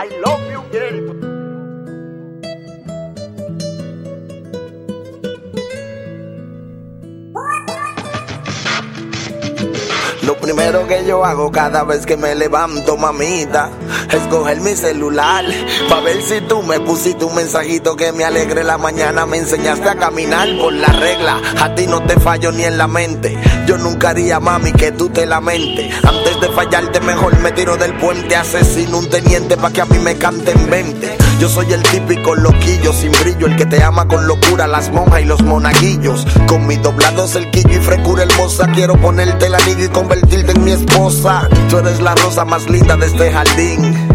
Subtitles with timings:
[0.00, 1.27] I love you, girl.
[10.28, 13.70] Lo primero que yo hago cada vez que me levanto, mamita,
[14.10, 15.42] es coger mi celular
[15.88, 19.24] para ver si tú me pusiste un mensajito que me alegre la mañana.
[19.24, 21.40] Me enseñaste a caminar por la regla.
[21.62, 23.38] A ti no te fallo ni en la mente.
[23.66, 25.94] Yo nunca haría, mami, que tú te lamentes.
[26.04, 28.36] Antes de fallarte, mejor me tiro del puente.
[28.36, 31.16] Asesino un teniente para que a mí me canten 20.
[31.40, 35.22] Yo soy el típico loquillo sin brillo, el que te ama con locura, las monjas
[35.22, 36.26] y los monaguillos.
[36.46, 40.64] Con mis doblados, el quillo y frecura hermosa, quiero ponerte el anillo y convertirte en
[40.64, 41.48] mi esposa.
[41.68, 44.08] Tú eres la rosa más linda de este jardín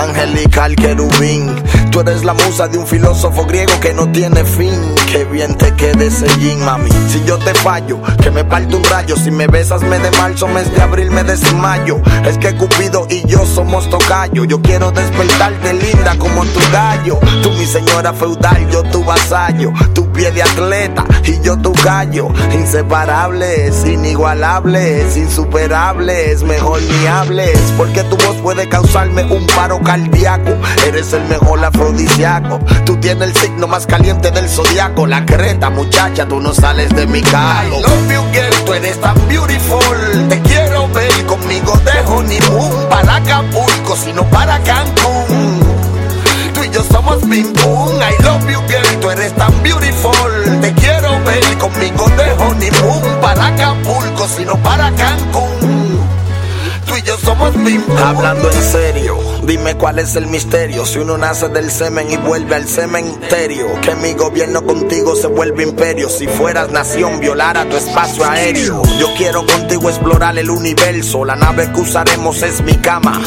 [0.00, 1.54] angelical querubín.
[1.90, 4.80] Tú eres la musa de un filósofo griego que no tiene fin.
[5.10, 6.90] Qué bien te quede ese jean, mami.
[7.08, 9.16] Si yo te fallo, que me parte un rayo.
[9.16, 12.00] Si me besas, me de marzo, mes de abril, me desmayo.
[12.26, 14.44] Es que Cupido y yo somos tocayo.
[14.44, 17.18] Yo quiero despertarte linda como tu gallo.
[17.42, 19.72] Tú mi señora feudal, yo tu vasallo.
[19.94, 22.28] Tu pie de atleta y yo tu gallo.
[22.52, 26.42] Inseparables, inigualables, insuperables.
[26.42, 30.52] Mejor ni hables, porque tu voz puede causarme un paro cardíaco.
[30.86, 32.60] Eres el mejor afrodisíaco.
[32.86, 35.06] Tú tienes el signo más caliente del zodiaco.
[35.06, 37.78] La creta, muchacha, tú no sales de mi carro.
[37.78, 40.28] I love you, girl, tú eres tan beautiful.
[40.28, 42.88] Te quiero ver conmigo de honeymoon.
[42.88, 45.03] Para Acapulco, sino para Cancún.
[46.94, 48.00] Somos ping pong.
[48.00, 50.12] I love you, girl, tú eres tan beautiful.
[50.60, 53.20] Te quiero ver conmigo de honeymoon.
[53.20, 55.98] Para Acapulco, sino para Cancún.
[56.86, 57.98] Tú y yo somos ping pong.
[57.98, 60.84] Hablando en serio, dime cuál es el misterio.
[60.86, 65.62] Si uno nace del semen y vuelve al cementerio, que mi gobierno contigo se vuelve
[65.62, 66.08] imperio.
[66.08, 68.82] Si fueras nación, violara tu espacio aéreo.
[68.98, 71.24] Yo quiero contigo explorar el universo.
[71.24, 73.20] La nave que usaremos es mi cama.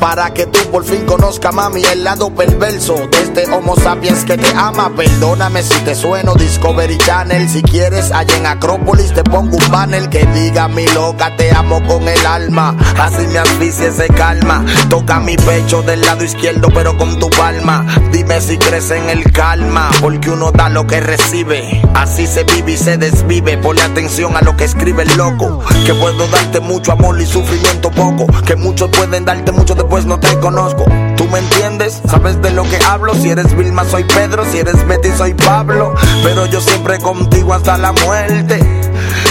[0.00, 4.36] Para que tú por fin conozca, mami, el lado perverso de este Homo sapiens que
[4.36, 4.92] te ama.
[4.94, 7.48] Perdóname si te sueno Discovery Channel.
[7.48, 11.82] Si quieres, allá en Acrópolis te pongo un panel que diga mi loca, te amo
[11.86, 12.76] con el alma.
[12.98, 14.64] Así me asfixia se calma.
[14.88, 17.84] Toca mi pecho del lado izquierdo, pero con tu palma.
[18.12, 21.82] Dime si crees en el calma, porque uno da lo que recibe.
[21.94, 23.56] Así se vive y se desvive.
[23.58, 25.60] Ponle atención a lo que escribe el loco.
[25.86, 28.26] Que puedo darte mucho amor y sufrimiento poco.
[28.44, 30.84] Que muchos pueden darte mucho, después no te conozco.
[31.16, 32.02] ¿Tú me entiendes?
[32.08, 33.14] ¿Sabes de lo que hablo?
[33.14, 34.44] Si eres Vilma, soy Pedro.
[34.50, 35.94] Si eres Betty, soy Pablo.
[36.22, 38.60] Pero yo siempre contigo hasta la muerte.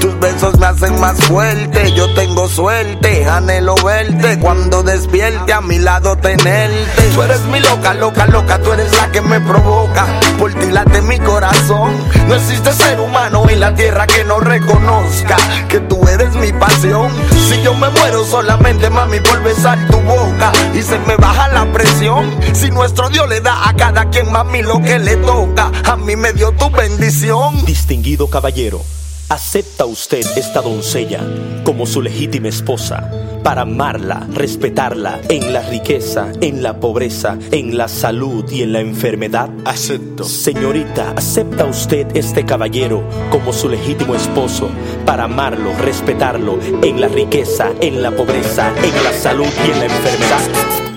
[0.00, 1.92] Tus besos me hacen más fuerte.
[1.92, 4.38] Yo tengo suerte, anhelo verte.
[4.40, 7.10] Cuando despierte a mi lado tenerte.
[7.14, 8.58] Tú eres mi loca, loca, loca.
[8.60, 10.06] Tú eres la que me provoca.
[10.38, 11.96] Por ti late mi corazón.
[12.28, 15.36] No existe ser humano en la tierra que no reconozca
[15.68, 17.10] que tú eres mi pasión.
[17.48, 20.52] Si yo me muero solamente, mami, por besar tu boca.
[20.74, 22.34] Y se me baja la presión.
[22.52, 25.70] Si nuestro Dios le da a cada quien, mami, lo que le toca.
[25.84, 27.64] A mí me dio tu bendición.
[27.64, 28.82] Distinguido caballero,
[29.28, 31.20] ¿acepta usted esta doncella
[31.64, 33.10] como su legítima esposa
[33.42, 38.80] para amarla, respetarla en la riqueza, en la pobreza, en la salud y en la
[38.80, 39.50] enfermedad?
[39.64, 40.24] Acepto.
[40.24, 44.68] Señorita, ¿acepta usted este caballero como su legítimo esposo
[45.04, 49.84] para amarlo, respetarlo en la riqueza, en la pobreza, en la salud y en la
[49.84, 50.87] enfermedad?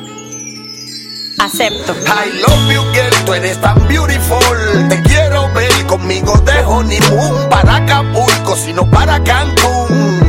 [1.42, 1.94] Acepto.
[2.06, 4.88] I love you, girl, tú eres tan beautiful.
[4.90, 10.20] Te quiero ver conmigo de honeymoon para Acapulco, sino para Cancún.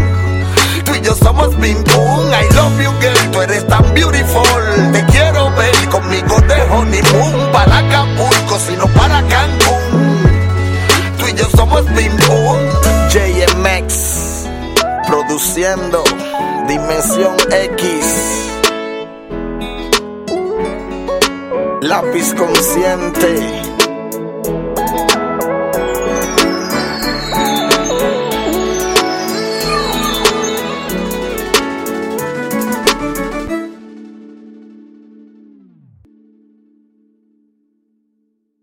[0.86, 2.32] Tú y yo somos ping pong.
[2.32, 4.42] I love you, girl, tú eres tan beautiful.
[4.92, 10.22] Te quiero ver conmigo de honeymoon para Acapulco, sino para Cancún.
[11.18, 12.58] Tú y yo somos ping pong.
[13.10, 14.48] JMX
[15.06, 16.02] produciendo
[16.66, 18.51] Dimensión X.
[21.82, 23.71] Lápiz consciente.